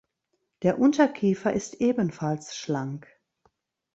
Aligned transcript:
Der 0.63 0.79
Unterkiefer 0.79 1.53
ist 1.53 1.75
ebenfalls 1.79 2.57
schlank. 2.57 3.07